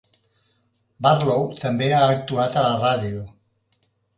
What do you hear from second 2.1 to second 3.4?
actuat a la ràdio.